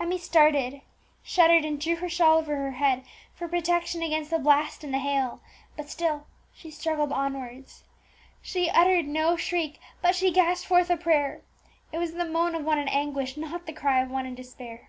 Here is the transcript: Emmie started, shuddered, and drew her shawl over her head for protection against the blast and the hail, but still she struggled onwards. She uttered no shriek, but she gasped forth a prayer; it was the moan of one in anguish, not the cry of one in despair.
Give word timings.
Emmie 0.00 0.16
started, 0.16 0.80
shuddered, 1.22 1.62
and 1.62 1.78
drew 1.78 1.96
her 1.96 2.08
shawl 2.08 2.38
over 2.38 2.56
her 2.56 2.70
head 2.70 3.04
for 3.34 3.46
protection 3.46 4.00
against 4.02 4.30
the 4.30 4.38
blast 4.38 4.82
and 4.82 4.94
the 4.94 4.98
hail, 4.98 5.38
but 5.76 5.90
still 5.90 6.26
she 6.54 6.70
struggled 6.70 7.12
onwards. 7.12 7.82
She 8.40 8.70
uttered 8.70 9.06
no 9.06 9.36
shriek, 9.36 9.78
but 10.00 10.14
she 10.16 10.30
gasped 10.30 10.66
forth 10.66 10.88
a 10.88 10.96
prayer; 10.96 11.42
it 11.92 11.98
was 11.98 12.12
the 12.14 12.24
moan 12.24 12.54
of 12.54 12.64
one 12.64 12.78
in 12.78 12.88
anguish, 12.88 13.36
not 13.36 13.66
the 13.66 13.74
cry 13.74 14.00
of 14.00 14.10
one 14.10 14.24
in 14.24 14.34
despair. 14.34 14.88